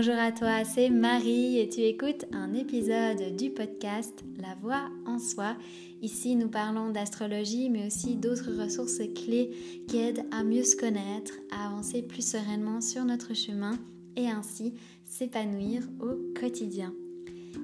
[0.00, 5.18] Bonjour à toi, c'est Marie et tu écoutes un épisode du podcast La voix en
[5.18, 5.56] soi.
[6.02, 9.50] Ici, nous parlons d'astrologie, mais aussi d'autres ressources clés
[9.88, 13.76] qui aident à mieux se connaître, à avancer plus sereinement sur notre chemin
[14.14, 14.72] et ainsi
[15.04, 16.94] s'épanouir au quotidien.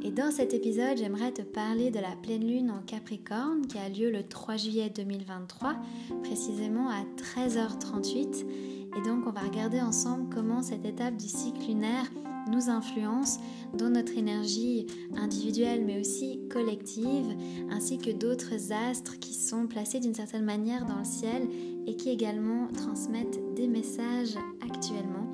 [0.03, 3.89] Et dans cet épisode, j'aimerais te parler de la pleine lune en Capricorne qui a
[3.89, 5.77] lieu le 3 juillet 2023,
[6.25, 12.11] précisément à 13h38 et donc on va regarder ensemble comment cette étape du cycle lunaire
[12.51, 13.39] nous influence
[13.77, 14.87] dans notre énergie
[15.17, 17.27] individuelle mais aussi collective,
[17.71, 21.49] ainsi que d'autres astres qui sont placés d'une certaine manière dans le ciel
[21.87, 25.27] et qui également transmettent des messages actuellement.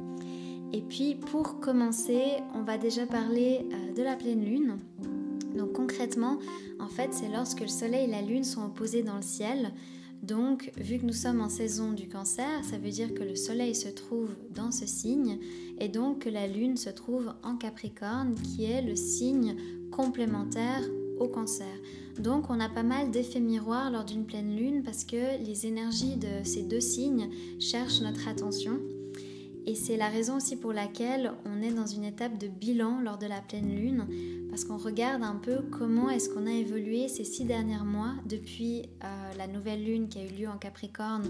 [0.72, 2.22] Et puis pour commencer,
[2.54, 4.78] on va déjà parler euh, de la pleine lune.
[5.56, 6.38] Donc concrètement,
[6.78, 9.72] en fait, c'est lorsque le soleil et la lune sont opposés dans le ciel.
[10.30, 13.74] Donc, vu que nous sommes en saison du cancer, ça veut dire que le soleil
[13.74, 15.40] se trouve dans ce signe
[15.80, 19.56] et donc que la lune se trouve en capricorne qui est le signe
[19.90, 20.82] complémentaire
[21.18, 21.66] au cancer.
[22.20, 26.16] Donc on a pas mal d'effets miroirs lors d'une pleine lune parce que les énergies
[26.16, 28.78] de ces deux signes cherchent notre attention.
[29.66, 33.18] Et c'est la raison aussi pour laquelle on est dans une étape de bilan lors
[33.18, 34.06] de la pleine lune,
[34.48, 38.82] parce qu'on regarde un peu comment est-ce qu'on a évolué ces six derniers mois depuis
[39.04, 41.24] euh, la nouvelle lune qui a eu lieu en Capricorne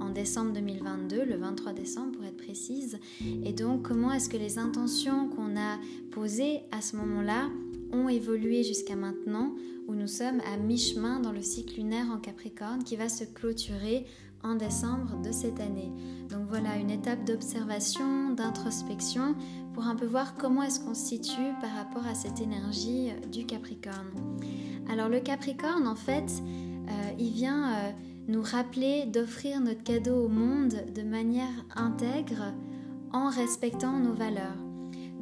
[0.00, 2.98] en décembre 2022, le 23 décembre pour être précise,
[3.44, 5.78] et donc comment est-ce que les intentions qu'on a
[6.10, 7.48] posées à ce moment-là
[7.92, 9.54] ont évolué jusqu'à maintenant,
[9.86, 14.04] où nous sommes à mi-chemin dans le cycle lunaire en Capricorne qui va se clôturer
[14.42, 15.92] en décembre de cette année.
[16.30, 19.34] Donc voilà une étape d'observation, d'introspection
[19.74, 23.26] pour un peu voir comment est-ce qu'on se situe par rapport à cette énergie euh,
[23.26, 24.10] du Capricorne.
[24.90, 26.30] Alors le Capricorne en fait,
[26.88, 27.90] euh, il vient euh,
[28.28, 32.52] nous rappeler d'offrir notre cadeau au monde de manière intègre
[33.12, 34.67] en respectant nos valeurs.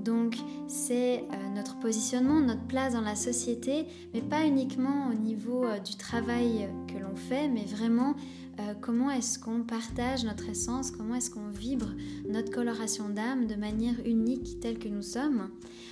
[0.06, 0.36] Donc
[0.68, 6.68] c'est notre positionnement, notre place dans la société, mais pas uniquement au niveau du travail
[6.86, 8.14] que l'on fait, mais vraiment
[8.58, 11.90] euh, comment est-ce qu'on partage notre essence, comment est-ce qu'on vibre
[12.26, 15.50] notre coloration d'âme de manière unique telle que nous sommes.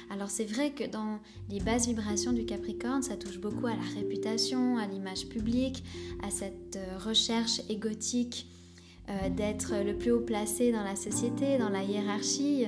[0.08, 1.18] Alors c'est vrai que dans
[1.50, 5.84] les basses vibrations du Capricorne, ça touche beaucoup à la réputation, à l'image publique,
[6.22, 8.46] à cette euh, recherche égotique
[9.08, 12.66] euh, d'être le plus haut placé dans la société, dans la hiérarchie,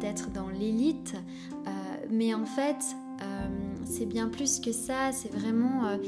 [0.00, 1.14] d'être dans l'élite.
[2.10, 2.84] mais en fait,
[3.84, 5.98] c'est bien plus que ça, c'est vraiment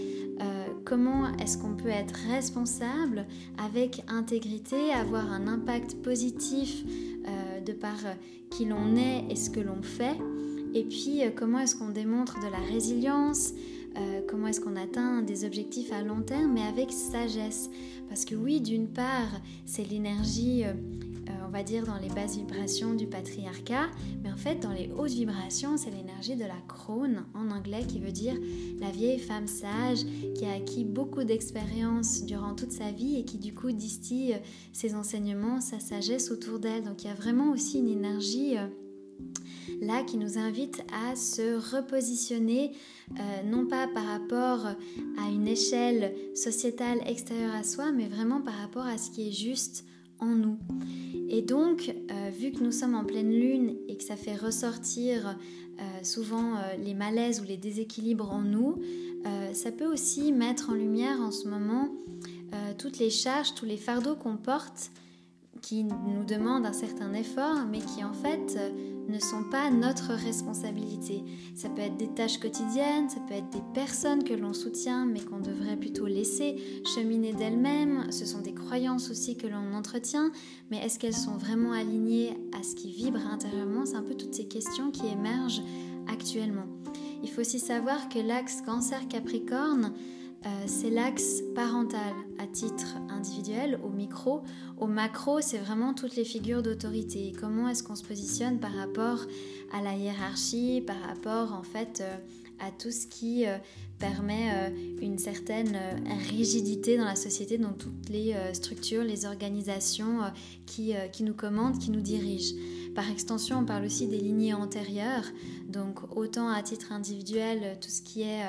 [0.84, 3.26] comment est-ce qu'on peut être responsable
[3.64, 6.84] avec intégrité, avoir un impact positif
[7.26, 8.12] euh, de par euh,
[8.50, 10.16] qui l'on est et ce que l'on fait.
[10.74, 13.54] Et puis euh, comment est-ce qu'on démontre de la résilience,
[14.28, 17.70] comment est-ce qu'on atteint des objectifs à long terme, mais avec sagesse.
[18.08, 20.64] Parce que oui, d'une part, c'est l'énergie
[21.54, 23.88] va dire dans les basses vibrations du patriarcat,
[24.24, 28.00] mais en fait dans les hautes vibrations, c'est l'énergie de la crone en anglais qui
[28.00, 28.34] veut dire
[28.80, 30.00] la vieille femme sage
[30.34, 34.36] qui a acquis beaucoup d'expérience durant toute sa vie et qui du coup distille
[34.72, 36.82] ses enseignements, sa sagesse autour d'elle.
[36.82, 38.66] Donc il y a vraiment aussi une énergie euh,
[39.80, 42.72] là qui nous invite à se repositionner,
[43.18, 48.54] euh, non pas par rapport à une échelle sociétale extérieure à soi, mais vraiment par
[48.54, 49.84] rapport à ce qui est juste
[50.20, 50.58] en nous.
[51.28, 55.36] Et donc, euh, vu que nous sommes en pleine lune et que ça fait ressortir
[55.80, 58.80] euh, souvent les malaises ou les déséquilibres en nous,
[59.54, 61.88] ça peut aussi mettre en lumière en ce moment
[62.76, 64.90] toutes les charges, tous les fardeaux qu'on porte
[65.62, 68.58] qui nous demandent un certain effort, mais qui en fait
[69.08, 71.22] ne sont pas notre responsabilité.
[71.54, 75.20] Ça peut être des tâches quotidiennes, ça peut être des personnes que l'on soutient mais
[75.20, 76.56] qu'on devrait plutôt laisser
[76.94, 78.10] cheminer d'elles-mêmes.
[78.10, 80.30] Ce sont des croyances aussi que l'on entretient,
[80.70, 83.84] mais est-ce qu'elles sont vraiment alignées à ce qui vibre intérieurement?
[83.86, 85.62] C'est un peu toutes ces questions qui émergent
[86.06, 86.66] actuellement.
[87.22, 89.92] Il faut aussi savoir que l'axe cancer-capricorne,
[90.66, 94.42] c'est l'axe parental à titre individuel, au micro.
[94.78, 97.32] Au macro, c'est vraiment toutes les figures d'autorité.
[97.38, 99.20] Comment est-ce qu'on se positionne par rapport
[99.72, 102.16] à la hiérarchie, par rapport en fait euh,
[102.60, 103.56] à tout ce qui euh,
[103.98, 105.78] permet une certaine
[106.30, 110.18] rigidité dans la société, dans toutes les structures, les organisations
[110.66, 112.54] qui, qui nous commandent, qui nous dirigent.
[112.94, 115.24] Par extension, on parle aussi des lignées antérieures,
[115.68, 118.42] donc autant à titre individuel, tout ce qui est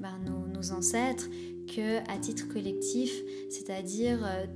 [0.00, 1.28] nos, ancêtres
[1.74, 3.12] que à titre collectif,
[3.50, 4.46] c'est-à-dire euh,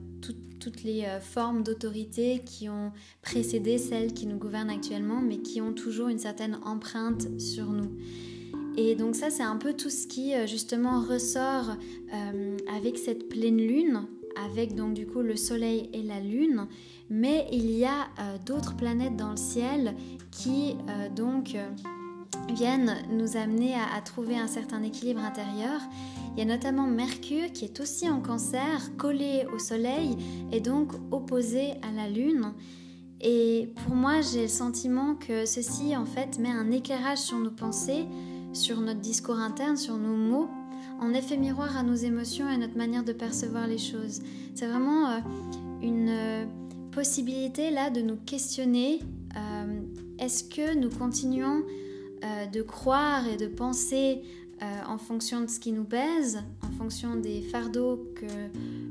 [0.58, 2.92] toutes les euh, formes d'autorité qui ont
[3.22, 7.90] précédé celles qui nous gouvernent actuellement, mais qui ont toujours une certaine empreinte sur nous.
[8.76, 11.76] Et donc ça, c'est un peu tout ce qui euh, justement ressort
[12.74, 14.06] avec cette pleine lune
[14.46, 16.68] avec donc du coup le Soleil et la Lune,
[17.10, 18.06] mais il y a
[18.46, 19.96] d'autres planètes dans le ciel
[20.30, 20.76] qui
[21.16, 21.56] donc
[22.54, 25.80] viennent nous amener à, trouver un certain équilibre intérieur.
[26.32, 30.16] Il y a notamment Mercure qui est aussi en cancer, collé au Soleil
[30.52, 32.52] et donc opposé à la Lune.
[33.20, 37.50] Et pour moi, j'ai le sentiment que ceci en fait met un éclairage sur nos
[37.50, 38.06] pensées,
[38.52, 40.48] sur notre discours interne, sur nos mots,
[41.00, 44.20] en effet miroir à nos émotions et à notre manière de percevoir les choses.
[44.54, 45.18] C'est vraiment euh,
[45.82, 46.46] une euh,
[46.92, 49.00] possibilité là de nous questionner.
[49.36, 49.80] Euh,
[50.18, 51.62] est-ce que nous continuons
[52.24, 54.22] euh, de croire et de penser
[54.62, 58.26] euh, en fonction de ce qui nous pèse, en fonction des fardeaux que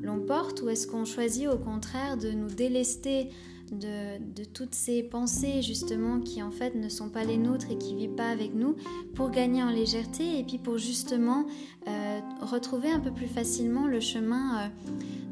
[0.01, 3.29] l'on porte, ou est-ce qu'on choisit au contraire de nous délester
[3.72, 7.96] de, toutes ces pensées justement qui en fait ne sont pas les nôtres et qui
[7.96, 8.75] vivent pas avec nous
[9.14, 11.46] pour gagner en légèreté et puis pour justement
[11.88, 14.72] euh, retrouver un peu plus facilement le chemin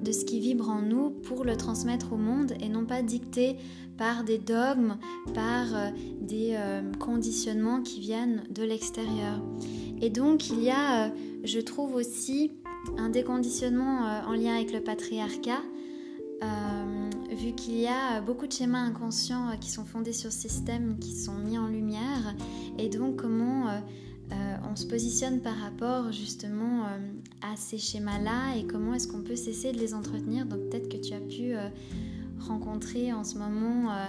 [0.03, 3.57] de ce qui vibre en nous pour le transmettre au monde et non pas dicté
[3.97, 4.97] par des dogmes,
[5.33, 5.89] par euh,
[6.21, 9.41] des euh, conditionnements qui viennent de l'extérieur.
[10.01, 11.09] Et donc il y a, euh,
[11.43, 12.51] je trouve aussi,
[12.97, 15.63] un déconditionnement en lien avec le patriarcat,
[17.45, 21.15] vu qu'il y a beaucoup de schémas inconscients qui sont fondés sur ce système, qui
[21.15, 22.35] sont mis en lumière,
[22.77, 23.69] et donc comment
[24.31, 26.85] on se positionne par rapport justement
[27.41, 30.47] à ces schémas-là et comment est-ce qu'on peut cesser de les entretenir?
[30.47, 31.53] Donc peut-être que tu as pu
[32.45, 34.05] rencontrer en ce moment euh,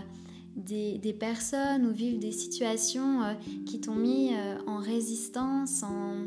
[0.57, 3.35] des, personnes ou vivre des situations euh,
[3.67, 6.27] qui t'ont mis euh, en résistance, en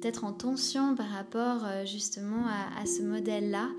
[0.00, 2.44] peut-être en tension par rapport justement
[2.78, 3.70] à, ce modèle-là.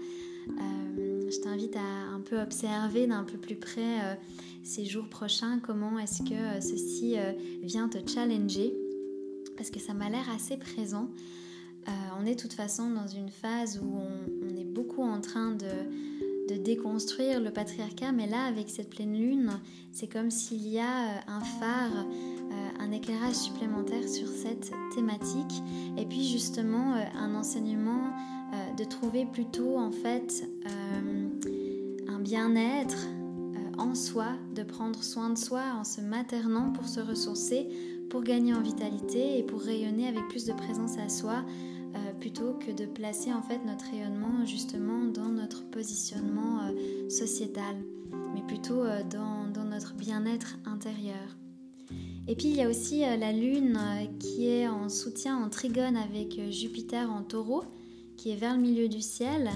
[1.29, 4.17] Je t'invite à un peu observer d'un peu plus près
[4.63, 7.15] ces jours prochains comment est-ce que ceci
[7.61, 8.73] vient te challenger
[9.57, 11.09] parce que ça m'a l'air assez présent.
[12.19, 13.99] on est de toute façon dans une phase où
[14.43, 15.65] on est beaucoup en train de,
[16.47, 19.51] de déconstruire le patriarcat, mais là, avec cette pleine lune,
[19.91, 25.63] c'est comme s'il y a euh, un phare, euh, un éclairage supplémentaire sur cette thématique,
[25.97, 28.11] et puis justement euh, un enseignement
[28.77, 30.49] de trouver plutôt en fait
[32.07, 33.07] un bien-être
[33.77, 37.67] en soi, de prendre soin de soi en se maternant pour se ressourcer,
[38.09, 41.43] pour gagner en vitalité et pour rayonner avec plus de présence à soi
[41.95, 47.75] euh, plutôt que de placer en fait notre rayonnement justement dans notre positionnement euh, sociétal,
[48.33, 51.37] mais plutôt euh, dans, dans, notre bien-être intérieur.
[52.27, 53.79] Et puis il y a aussi la Lune
[54.19, 57.63] qui est en soutien en trigone avec Jupiter en taureau,
[58.17, 59.49] qui est vers le milieu du ciel.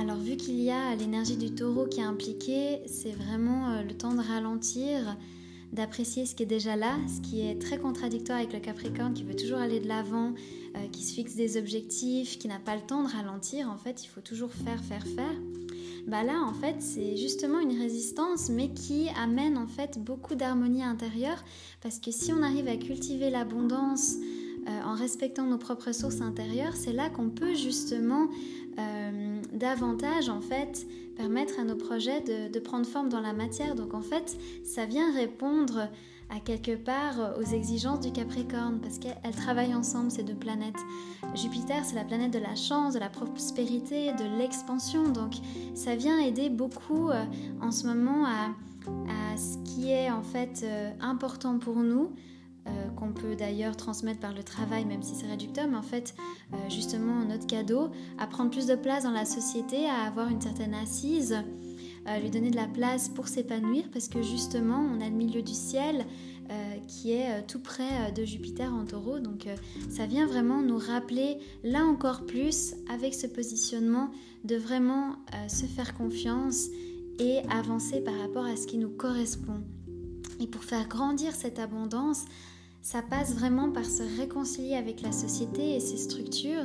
[0.00, 4.14] Alors vu qu'il y a l'énergie du taureau qui est impliquée, c'est vraiment le temps
[4.14, 5.16] de ralentir,
[5.72, 9.22] d'apprécier ce qui est déjà là, ce qui est très contradictoire avec le Capricorne qui
[9.22, 10.34] veut toujours aller de l'avant,
[10.76, 13.70] euh, qui se fixe des objectifs, qui n'a pas le temps de ralentir.
[13.70, 15.34] En fait, il faut toujours faire, faire, faire.
[16.06, 20.82] Bah là, en fait, c'est justement une résistance, mais qui amène en fait beaucoup d'harmonie
[20.82, 21.44] intérieure,
[21.82, 24.37] parce que si on arrive à cultiver l'abondance euh,
[24.84, 28.28] en respectant nos propres sources intérieures, c'est là qu'on peut justement
[28.78, 30.86] euh, davantage en fait
[31.16, 33.74] permettre à nos projets de, prendre forme dans la matière.
[33.74, 35.88] Donc en fait, ça vient répondre
[36.30, 40.78] à quelque part aux exigences du Capricorne parce qu'elles travaillent ensemble ces deux planètes.
[41.34, 45.08] Jupiter, c'est la planète de la chance, de la prospérité, de l'expansion.
[45.08, 45.34] Donc
[45.74, 47.24] ça vient aider beaucoup euh,
[47.60, 48.54] en ce moment à,
[49.36, 50.66] ce qui est en fait
[51.00, 52.10] important pour nous
[52.66, 52.70] euh,
[53.18, 56.14] peut d'ailleurs transmettre par le travail, même si c'est réducteur, mais en fait,
[56.52, 60.40] euh, justement, notre cadeau, à prendre plus de place dans la société, à avoir une
[60.40, 61.36] certaine assise,
[62.06, 65.42] à lui donner de la place pour s'épanouir, parce que justement, on a le milieu
[65.42, 66.06] du ciel
[66.50, 69.46] euh, qui est tout près de Jupiter en taureau, donc
[69.90, 74.10] ça vient vraiment nous rappeler, là encore plus, avec ce positionnement,
[74.44, 75.16] de vraiment
[75.48, 76.68] se faire confiance
[77.18, 79.60] et avancer par rapport à ce qui nous correspond.
[80.40, 82.24] Et pour faire grandir cette abondance,
[82.90, 86.64] ça passe vraiment par se réconcilier avec la société et ses structures,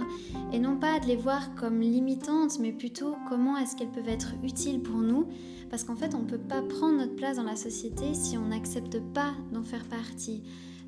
[0.54, 4.32] et non pas de les voir comme limitantes, mais plutôt comment est-ce qu'elles peuvent être
[4.42, 5.26] utiles pour nous,
[5.70, 8.46] parce qu'en fait on ne peut pas prendre notre place dans la société si on
[8.46, 10.44] n'accepte pas d'en faire partie.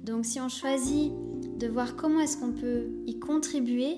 [0.05, 1.11] Donc si on choisit
[1.59, 3.97] de voir comment est-ce qu'on peut y contribuer,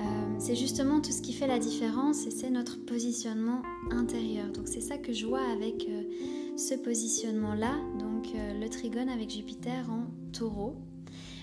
[0.00, 0.02] euh,
[0.40, 3.62] c'est justement tout ce qui fait la différence et c'est notre positionnement
[3.92, 4.50] intérieur.
[4.50, 6.02] Donc c'est ça que je vois avec euh,
[6.56, 7.76] ce positionnement-là,
[8.34, 10.76] euh, le trigone avec Jupiter en taureau.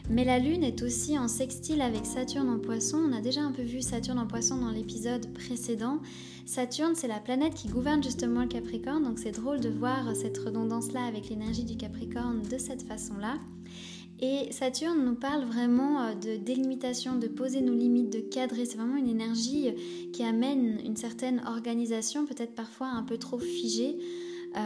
[0.09, 2.97] Mais la Lune est aussi en sextile avec Saturne en poisson.
[2.97, 6.00] On a déjà un peu vu Saturne en poisson dans l'épisode précédent.
[6.45, 10.38] Saturne, c'est la planète qui gouverne justement le Capricorne, donc c'est drôle de voir cette
[10.38, 13.38] redondance-là avec l'énergie du Capricorne de cette façon-là.
[14.19, 18.65] Et Saturne nous parle vraiment euh, de délimitation, de poser nos limites, de cadrer.
[18.65, 19.71] C'est vraiment une énergie
[20.13, 23.97] qui amène une certaine organisation, peut-être parfois un peu trop figée.
[24.55, 24.60] Euh,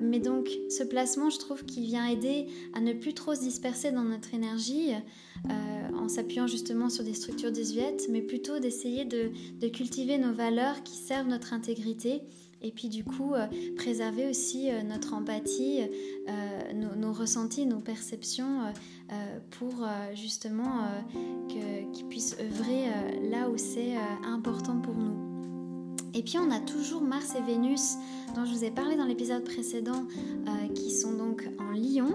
[0.00, 3.90] mais donc ce placement, je trouve qu'il vient aider à ne plus trop se disperser
[3.90, 9.30] dans notre énergie euh, en s'appuyant justement sur des structures désuètes, mais plutôt d'essayer de,
[9.68, 12.22] cultiver nos valeurs qui servent notre intégrité
[12.62, 15.80] et puis du coup euh, préserver aussi notre empathie,
[16.74, 18.72] nos, ressentis, nos perceptions
[19.50, 20.86] pour justement
[21.48, 22.88] qu'ils puissent œuvrer
[23.30, 23.94] là où c'est
[24.24, 25.29] important pour nous.
[26.14, 27.96] Et puis on a toujours Mars et Vénus,
[28.34, 30.04] dont je vous ai parlé dans l'épisode précédent,
[30.48, 32.08] euh, qui sont donc en Lion,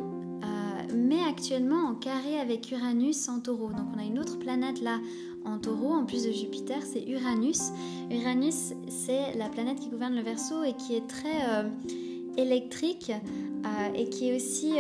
[0.43, 3.69] euh, mais actuellement en carré avec Uranus en taureau.
[3.69, 4.99] Donc on a une autre planète là
[5.45, 7.71] en taureau, en plus de Jupiter, c'est Uranus.
[8.11, 11.69] Uranus, c'est la planète qui gouverne le Verseau et qui est très euh,
[12.37, 13.11] électrique
[13.95, 14.73] et qui est aussi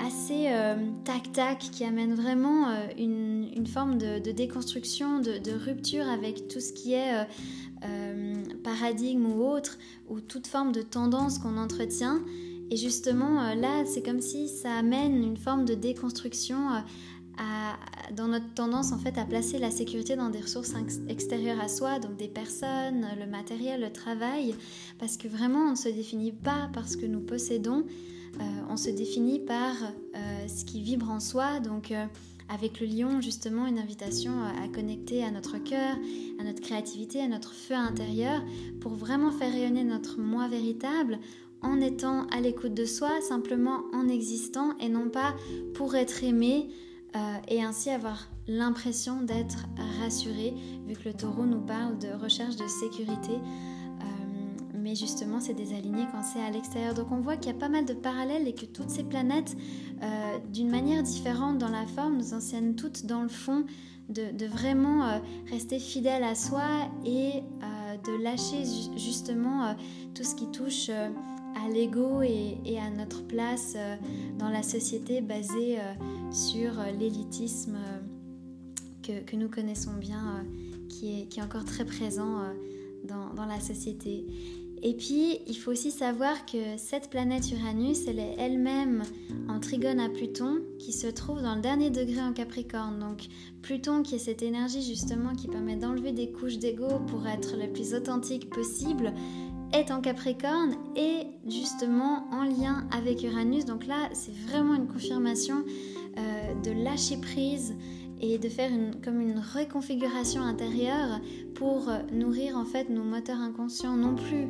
[0.00, 0.48] assez
[1.04, 7.26] tac-tac, qui amène vraiment une, forme de, déconstruction, de, rupture avec tout ce qui est
[8.62, 12.20] paradigme ou autre, ou toute forme de tendance qu'on entretient.
[12.70, 16.80] Et justement, euh, là, c'est comme si ça amène une forme de déconstruction euh,
[18.12, 20.72] dans notre tendance en fait à placer la sécurité dans des ressources
[21.08, 24.54] extérieures à soi, donc des personnes, le matériel, le travail,
[24.98, 27.84] parce que vraiment on ne se définit pas par ce que nous possédons,
[28.40, 29.74] euh, on se définit par
[30.46, 31.92] ce qui vibre en soi, donc
[32.48, 35.96] avec le lion, justement, une invitation à connecter à notre cœur,
[36.38, 38.42] à notre créativité, à notre feu intérieur,
[38.80, 41.18] pour vraiment faire rayonner notre moi véritable
[41.62, 45.34] en étant à l'écoute de soi, simplement en existant et non pas
[45.74, 46.68] pour être aimé
[47.16, 49.64] euh, et ainsi avoir l'impression d'être
[50.00, 50.54] rassuré,
[50.86, 53.32] vu que le taureau nous parle de recherche de sécurité
[54.84, 56.92] mais justement c'est désaligné quand c'est à l'extérieur.
[56.92, 59.56] Donc on voit qu'il y a pas mal de parallèles et que toutes ces planètes,
[60.02, 63.64] euh, d'une manière différente dans la forme, nous enseignent toutes dans le fond
[64.10, 65.18] de, vraiment euh,
[65.50, 67.30] rester fidèle à soi et
[67.62, 68.62] euh, de lâcher
[68.96, 69.74] justement
[70.14, 73.76] tout ce qui touche à l'ego et, à notre place
[74.38, 75.78] dans la société basée
[76.30, 77.78] sur l'élitisme
[79.02, 80.44] que, nous connaissons bien,
[80.90, 82.42] qui, est, encore très présent
[83.04, 84.26] dans la société.
[84.86, 89.02] Et puis, il faut aussi savoir que cette planète Uranus, elle est elle-même
[89.48, 92.98] en trigone à Pluton, qui se trouve dans le dernier degré en Capricorne.
[92.98, 93.22] Donc,
[93.62, 97.72] Pluton, qui est cette énergie justement qui permet d'enlever des couches d'ego pour être le
[97.72, 99.14] plus authentique possible,
[99.72, 103.64] est en Capricorne et justement en lien avec Uranus.
[103.64, 105.64] Donc là, c'est vraiment une confirmation
[106.18, 107.74] euh, de lâcher prise
[108.20, 111.20] et de faire une, comme une reconfiguration intérieure
[111.54, 114.48] pour nourrir en fait nos moteurs inconscients non plus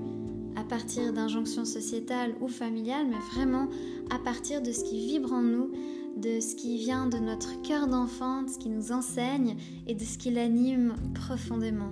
[0.57, 3.69] à partir d'injonctions sociétales ou familiales, mais vraiment
[4.11, 5.73] à partir de ce qui vibre en nous,
[6.17, 9.57] de ce qui vient de notre cœur d'enfant, de ce qui nous enseigne
[9.87, 11.91] et de ce qui l'anime profondément.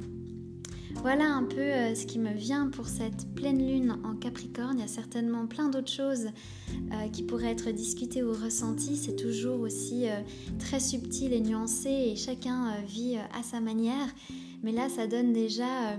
[1.01, 4.79] Voilà un peu euh, ce qui me vient pour cette pleine lune en Capricorne.
[4.79, 8.97] Il y a certainement plein d'autres choses euh, qui pourraient être discutées ou ressenties.
[8.97, 10.21] C'est toujours aussi euh,
[10.59, 14.07] très subtil et nuancé et chacun vit à sa manière.
[14.63, 15.99] Mais là, ça donne déjà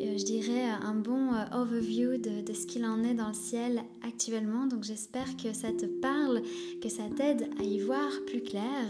[0.00, 4.66] je dirais, un bon overview de, ce qu'il en est dans le ciel actuellement.
[4.66, 6.42] Donc j'espère que ça te parle,
[6.82, 8.84] que ça t'aide à y voir plus clair.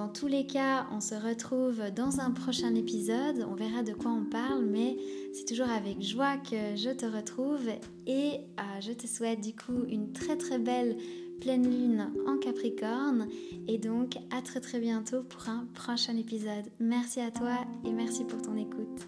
[0.00, 3.46] Euh, dans tous les cas, on se retrouve dans un prochain épisode.
[3.48, 4.96] On verra de quoi on parle, mais
[5.32, 7.68] c'est toujours avec joie que je te retrouve
[8.06, 8.40] et
[8.80, 10.96] je te souhaite du coup une très très belle
[11.40, 13.28] pleine lune en Capricorne
[13.66, 16.64] et donc à très très bientôt pour un prochain épisode.
[16.80, 19.06] Merci à toi et merci pour ton écoute.